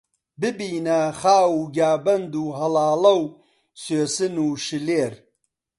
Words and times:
ببینە 0.41 0.99
خاو 1.19 1.53
و 1.59 1.63
گیابەند 1.75 2.33
و 2.43 2.45
هەڵاڵە 2.59 3.13
و 3.21 3.23
سوێسن 3.83 4.35
و 4.45 4.47
شللێر 4.65 5.13